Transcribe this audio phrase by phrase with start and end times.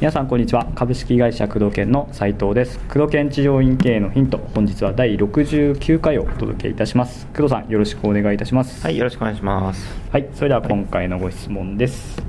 [0.00, 0.66] 皆さんこんにちは。
[0.74, 2.78] 株式会社工藤研の斉藤です。
[2.88, 4.38] 工藤研治療院経営のヒント。
[4.54, 7.26] 本日は第69回をお届けいたします。
[7.36, 8.82] 工藤さんよろしくお願いいたします。
[8.82, 9.86] はい、よろしくお願いします。
[10.10, 12.20] はいそれでは今回のご質問です、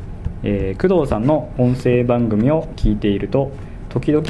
[0.44, 3.52] えー工藤さんの音声番組を聞いていると
[3.90, 4.26] 時々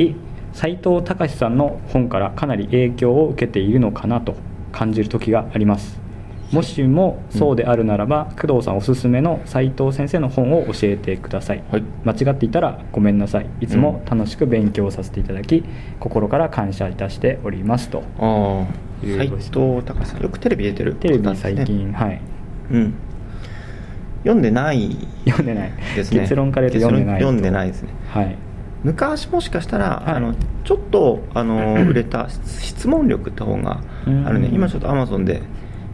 [0.54, 4.36] 斉藤隆さんの本からかなり影響を受けているのかなと
[4.72, 6.01] 感じる時があります
[6.52, 11.84] もしもそうであるならば、工藤さんおすすめの斉藤先生の本を教えてください、はい。
[12.04, 13.48] 間違っていたらごめんなさい。
[13.62, 15.64] いつも楽しく勉強させていただき、
[16.00, 18.04] 心から感謝いたしておりますと。
[18.20, 18.66] あ
[19.04, 22.22] あ、いう斉ご質問藤隆さん、よくテレビ出てるテレビ最近、はい。
[22.72, 22.94] うん。
[24.24, 24.98] 読んでない。
[25.26, 25.72] 読んでない。
[25.96, 26.22] ですね。
[26.22, 27.90] 結論から言うと読んでない読んでないですね。
[28.10, 28.36] はい。
[28.84, 30.16] 昔もしかしたら、はい。
[30.16, 33.82] あのちょっとあの売れた質問力って本が
[34.26, 34.56] あるね、うん。
[34.56, 35.42] 今ちょっとアマゾンで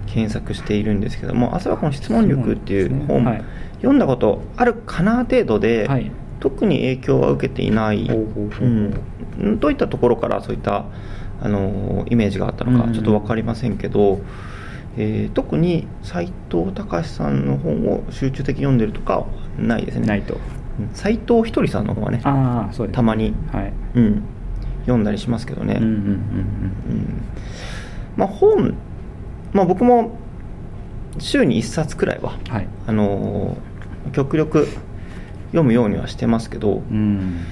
[0.07, 3.31] 検索しているんですけどもあそれはこの質問力っていう本、ね。
[3.31, 3.43] はい。
[3.77, 6.11] 読んだことあるかな程度で、はい。
[6.39, 10.85] 特に影響は受けていない、どういったところからそういった
[11.41, 14.21] あのイメージがあったのうんかちょっと分かりませんけど、
[14.97, 20.07] えー特に斉藤隆さんの本を集中的に読んでるとかはないですね。
[20.07, 20.35] ないと。
[20.79, 20.89] うん。
[20.93, 22.21] 斉藤ひとりさんの本はね
[22.91, 23.73] たまに、はい。
[23.95, 24.23] うん、
[24.81, 25.95] 読んだりしますけどね、うんうんうん。
[25.95, 27.23] うん。
[28.15, 28.75] まあ、本、
[29.53, 30.11] まあ、僕も
[31.19, 32.67] 週に1冊くらいはうんはい。
[32.87, 34.67] あのー極力
[35.47, 37.43] 読むようにはしてますけど、うん。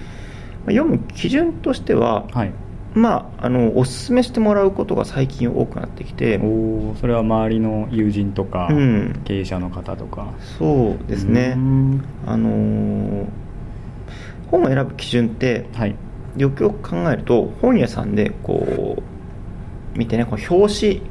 [0.66, 2.52] まあ読む基準としては、はい。
[2.94, 6.46] まあ、あのおすすめしてもらうことが最近多くなってきてお
[6.92, 9.22] おそれは周りの友人とか、うん。
[9.26, 10.32] 経営者の方とか。
[10.58, 11.56] そうですね。
[11.58, 12.04] う、ん。
[12.26, 13.26] あのー
[14.52, 15.96] 本を選ぶ基準ってはい。
[16.38, 19.04] よくよく考えると本屋さんでこ
[19.96, 21.02] う見てねこう表紙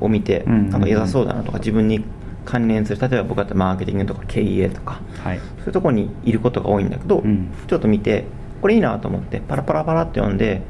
[0.00, 2.04] を見てなんか良さそうだなとか自分に
[2.44, 5.38] 関連する例えば僕だったらマーケティングとか経営とかはい。
[5.38, 7.50] そういうところにいることが多いんだけど、うん。
[7.66, 8.24] ちょっと見て
[8.60, 10.62] これいいなと思ってパラパラパラって読んで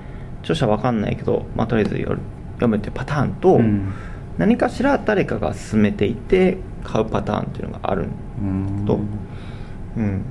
[0.42, 2.18] 著者わかんないけど、まあ、とりあえず読
[2.54, 3.92] 読むっていうパターンと、うん。
[4.38, 8.08] 何かしら誰かが勧めていて買うパターンっていうのがある、
[8.40, 8.84] うん。
[8.86, 9.00] と
[9.96, 10.24] うん、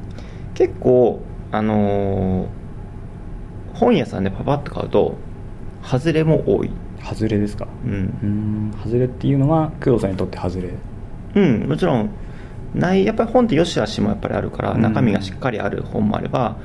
[0.53, 1.21] 結構
[1.51, 2.47] あのー
[3.73, 5.17] 本屋さんでパパッと買うと
[5.83, 6.71] 外れも多い、
[7.03, 7.67] 外れですか？
[7.85, 8.69] ううん。
[8.69, 10.69] ん外れっていうのは工藤さんにとって外れ？
[11.35, 12.09] うん、もちろん。
[12.73, 14.81] ないやっぱり本って良し悪しもやっぱりあるからうん。
[14.81, 16.57] 中身がしっかりある本もあれば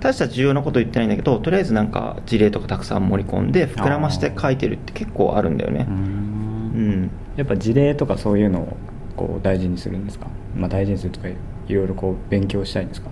[0.00, 5.86] 大した重要なこと言ってないんだけどとりあえずなんか事例とかたくさん盛り込んで膨らまして書いてるって結構あるんだよね。
[5.88, 7.10] ううんん。
[7.36, 8.76] やっぱ事例とかそういうのを
[9.16, 11.34] こう大事にするんですか、まあ、大事にするとかい
[11.74, 13.10] ろいろこう勉強したいんですか？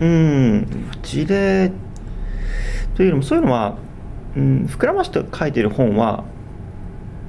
[0.00, 0.66] うん。
[1.02, 1.70] 事例
[2.96, 3.76] というよりもそういうのは、
[4.36, 6.24] うん、膨らまして書いてる本は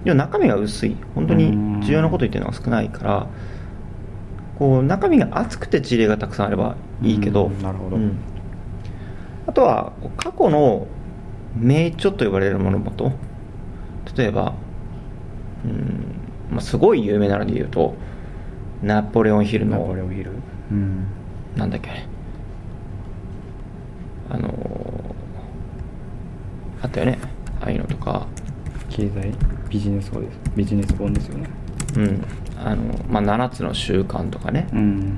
[0.03, 0.95] 中身が薄い。
[1.16, 1.51] 本当に
[1.83, 3.27] 重要なこと言ってるのが少ないから
[4.59, 7.95] こう中身が厚くて事例がたくさんあればいいけどうんなるほど。
[7.95, 8.17] うん。
[9.47, 10.88] あとは過去の
[11.55, 13.13] 名著と呼ばれるものもと
[14.16, 14.53] 例えば、
[15.63, 16.05] うん
[16.51, 17.95] まあ、すごい有名なので言うと
[18.83, 20.31] ナポレオンヒルナのポレオンヒル。
[20.72, 21.07] うん。
[21.55, 22.05] なんだっけ
[24.29, 24.75] あのー
[26.85, 27.19] あったよね。
[27.62, 28.28] ああいうのとか。
[28.90, 29.34] 経済
[29.69, 30.40] ビジネス本です。
[30.56, 31.50] ビジネス本ですよね。
[31.97, 32.23] うん。
[32.57, 35.18] あの、まあ、7つの習慣とかね、うん。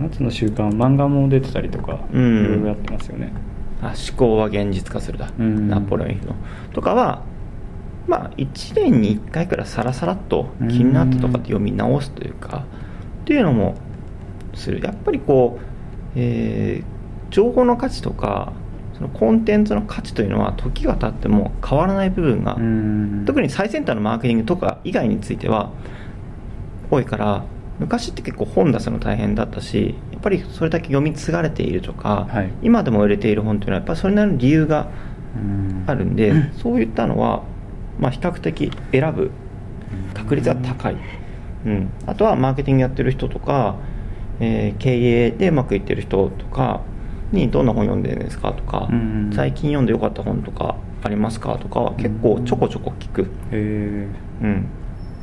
[0.00, 2.44] 夏の習慣漫画も出てたりとか、うん。
[2.44, 3.32] いろいろやってますよね。
[3.82, 5.68] あ思考は現実化するだ、うん。
[5.68, 6.36] ナポレオンの
[6.72, 7.22] とかは
[8.06, 12.64] まあ1年に1回くらいさらさらっと気になったとかって読み直すというか
[13.22, 13.74] っていうのも
[14.54, 14.80] する。
[14.80, 15.64] やっぱりこう、
[16.14, 17.02] えー
[17.32, 18.52] 情報の価値とか
[18.94, 23.24] そのコンテンツの価値というのは時が経っても変わらない部分が、うん。
[23.26, 25.70] 特に最先端のマーケティングとか以外については
[26.90, 27.44] 多いから
[27.78, 32.50] 昔って結構本出すの大変だったしやっぱりそれだけ読み継がれているとか、はい。
[32.62, 34.88] 今でも売れている本というのはやっぱりそれなりの理由が
[35.34, 37.42] うんあるんで、そういったのは、
[37.98, 39.30] まあ、比較的選ぶ
[40.14, 40.96] 確率は高い、
[41.64, 43.76] うん、あとはマーケティングやってる人とか、
[44.40, 46.82] えー経営でうまくいってる人とか
[47.32, 48.52] にどんな本読んでるんですか？
[48.52, 51.58] とか、うん最近読んでよかった本とかありますか？
[51.58, 54.08] とかは結構ちょこちょこ聞く、へえ
[54.42, 54.66] うん、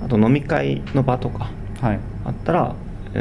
[0.04, 1.52] あと飲み会の場とか
[1.82, 2.00] はい。
[2.26, 2.76] あったら、
[3.14, 3.20] え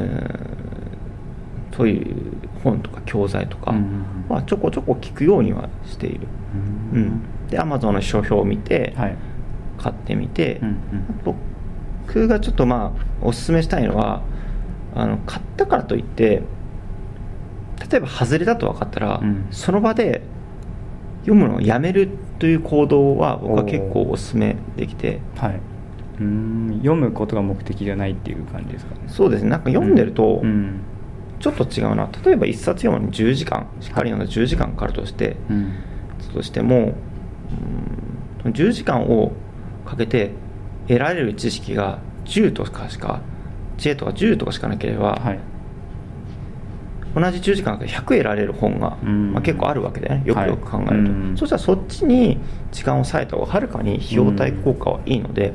[0.54, 2.32] ーそういう
[2.64, 6.26] 本とか教材とかうんはちょこちょこ聞くようにはしている、
[6.92, 9.16] ううんん、で Amazon の書評を見て、はい。
[9.78, 10.76] 買ってみて、うんうん。
[11.24, 12.92] 僕がちょっとま
[13.22, 14.22] あおすすめしたいのは
[14.96, 16.42] あの買ったからといって
[17.90, 19.46] 例えば外れだと分かったら、うん。
[19.50, 20.22] その場で
[21.20, 25.60] 読むのをやめるという行動は僕は結構おすすめできて、はい。
[26.20, 29.02] うん読むことが目的じゃないっていう感じですかね。
[29.06, 29.50] そうですね。
[29.50, 30.80] なんか読んでるとうん。
[31.40, 32.08] ちょっと違うな。
[32.24, 35.72] 例えば一冊読むのに10時間しっかり読んだ10時間かかるとして、うん。
[36.34, 36.94] としても
[38.44, 39.32] うん10時間を
[39.86, 40.32] かけて
[40.88, 43.20] 得られる知識が10とかしか
[43.78, 45.38] 知恵とか10とかしかなければ、はい
[47.14, 49.32] 同じ10時間かけて100得られる本が、うん。
[49.32, 50.22] まあ、結構あるわけでね。
[50.24, 51.36] よくよく考えると、はいうん。
[51.36, 52.38] そしたらそっちに
[52.72, 55.54] 時間を割いた方がはるかに費用対効果はいいので、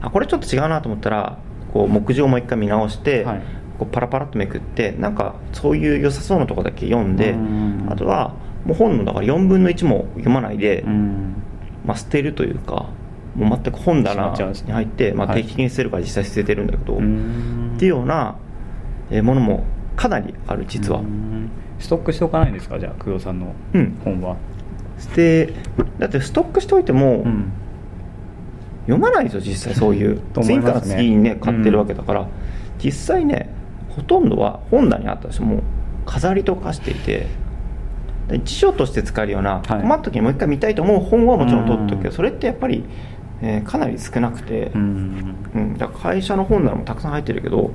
[0.00, 1.38] あこれちょっと違うなと思ったら
[1.72, 3.42] こう目次をもう一回見直して、はい。
[3.78, 7.86] こうパラパラっとめくってなんかそういう良さそうなとこだけ読んで、うん。
[7.90, 8.34] あとは
[8.64, 11.42] もう本のだから4分の1も読まないで、うん。
[11.84, 12.88] まあ、捨てるというか
[13.34, 15.42] もう全く本棚に入って、まあ、はい。
[15.42, 17.72] 定期的に捨てるから実際捨ててるんだけど、うん。
[17.76, 18.36] っていうような
[19.10, 19.64] えーものも
[19.96, 21.50] かなりある実は、うん。
[21.78, 22.78] ストックしておかないんですか？
[22.78, 23.96] じゃあ工藤さんのうん。
[24.04, 24.36] 本は。
[24.98, 25.52] 捨て
[25.98, 27.52] だってストックしておいても、うん。
[28.86, 30.20] 読まないですよ実際そういう。
[30.32, 32.26] と思い次から次にね買ってるわけだから、
[32.82, 33.48] 実際ね
[33.90, 35.62] ほとんどは本棚にあった人も
[36.06, 37.26] 飾りと化していて。
[38.26, 39.82] で辞書として使えるような、はい。
[39.82, 42.16] 困った時にもう一回見たいと思う本はもちろん取っておくけど、うん。
[42.16, 42.82] それってやっぱり、
[43.42, 45.34] えーかなり少なくて、うん。
[45.54, 47.72] うん、だから会社の本棚もたくさん入ってるけど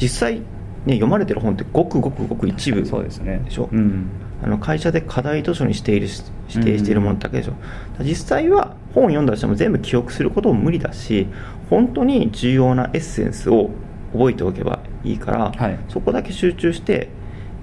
[0.00, 0.40] 実際、
[0.84, 3.40] ね、読まれてる本ってごくごくごく一部そうですね。
[3.44, 3.68] でしょ？
[3.72, 4.08] うん。
[4.44, 7.54] あの会社で課題図書にしているし指定しているものだけでしょ、
[8.00, 11.26] 実際は本を読んだとしても全部記憶することも無理だし
[11.70, 13.70] 本当に重要なエッセンスを
[14.12, 15.78] 覚えておけばいいから、はい。
[15.88, 17.08] そこだけ集中して、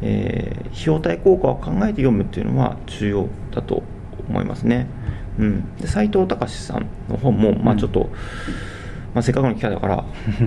[0.01, 3.83] えー費用対効果を考えて読むっていうのは重要だと
[4.27, 4.87] 思いますね、
[5.37, 8.09] うん、で斉藤隆さんの本も、まあ、ちょっと、
[9.13, 10.03] まあ、せっかくの機会だから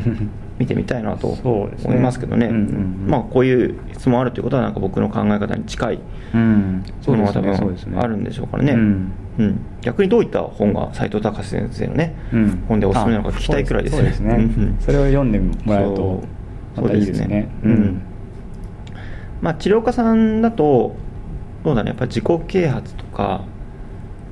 [0.58, 2.46] 見てみたいなと思いますけどね。
[2.46, 3.06] うんうんうん。
[3.08, 5.98] まあ、こういう質問あるということはなんか僕の考え方に近い
[6.34, 6.82] うん。
[7.06, 7.54] ものが多分
[7.96, 9.12] あるんでしょうからね、うん。
[9.38, 9.58] うん。
[9.82, 12.58] 逆にどういった本が斉藤隆先生のね、うん。
[12.68, 14.34] 本でおすすめなのか聞きたいくらいですそうですね。
[14.34, 16.84] うんそれを読んでもらえるとそう。
[16.84, 17.48] またいいですね。
[17.62, 18.00] そううん。
[19.42, 20.96] まあ、治療家さんだと
[21.64, 21.88] どうだね。
[21.88, 23.42] やっぱり自己啓発とか、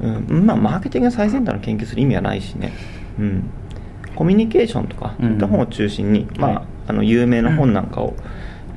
[0.02, 0.46] うん。
[0.46, 2.72] まあ、マーケティング最先端の研究する意味はないしね、
[3.18, 3.44] うん、
[4.14, 5.26] コミュニケーションとかうん。
[5.26, 6.64] そういった本を中心に、まあはい。
[6.86, 8.14] あの有名な本なんかを、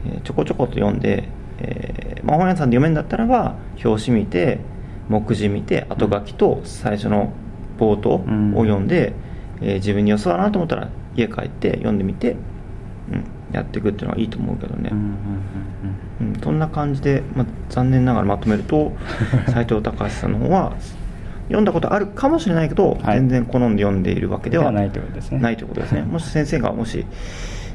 [0.06, 1.28] えーちょこちょこと読んで、
[1.60, 4.60] えーまあ、本屋さんで読めるんだったらば表紙見て
[5.10, 7.34] 目次見て後書きと最初の
[7.78, 9.14] 冒頭を読んで、
[9.62, 12.38] えー自分に良さだなと思ったら家帰って読んでみて、
[13.12, 15.06] うん、やっていくっていうのはいいと思うけどね、うんうん
[16.22, 16.34] うん。
[16.36, 18.94] うん、そんな感じで、まあ、残念ながらまとめると
[19.50, 20.74] 斉藤隆さんの方は
[21.48, 23.18] 読んだことあるかもしれないけど、はい。
[23.18, 25.40] 全然好んで読んでいるわけではないということですね。
[25.40, 26.02] ないということですね。
[26.02, 27.06] もし先生がもし、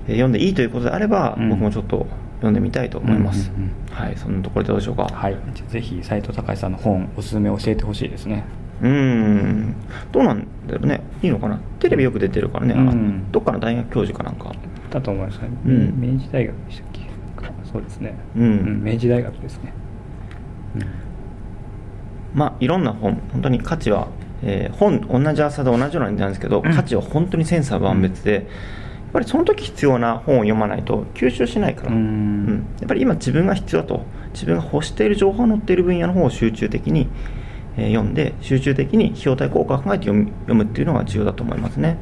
[0.08, 1.48] えー読んでいいということであれば、うん。
[1.50, 3.94] 僕もちょっと読んでみたいと思います、うんうんうん。
[3.94, 5.04] はいそんなところでどうでしょうか？
[5.04, 5.36] はい。
[5.68, 8.44] ぜひ斉藤隆さんの本おすすめ教えてほしいですね。
[8.82, 9.74] うーん。
[10.10, 11.00] どうなんだろうね。
[11.22, 11.58] いいのかな？
[11.78, 13.30] テレビよく出てるからね、あうん。
[13.30, 14.52] どっかの大学教授かなんか。
[14.90, 16.00] だと思いますね、うん。
[16.00, 17.00] 明治大学でしたっけ？
[17.72, 18.14] そうですね。
[18.36, 18.82] うん。
[18.84, 19.72] 明治大学ですね、
[22.34, 24.08] まあいろんな本本当に価値は、
[24.42, 26.74] えー本同じ朝で同じような値んですけど、うん。
[26.74, 28.44] 価値は本当に千差万別で、やっ
[29.12, 31.96] ぱりその時必要な本を読まないと吸収しないから、うん。
[31.96, 32.66] うん。
[32.80, 37.08] やっぱり今自分が必要だと自分が欲している情報が載っている分野の方を集中的に、
[37.76, 41.98] えー読んで集中的に費用対効果を考えて読む読むっていうのが重要だと思いますね。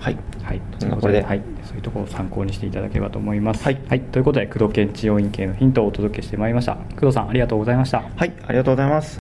[0.00, 0.18] はい。
[0.42, 1.22] はい、そんなこれで。
[1.22, 3.64] はい、そういうところを参考にしていただければと思います。
[3.64, 3.76] はい。
[3.76, 6.74] ということで、工藤検知要因系のヒントをお届けしてまいりました。
[6.96, 8.02] 工藤さん、ありがとうございました。
[8.14, 8.32] はい。
[8.46, 9.23] ありがとうございます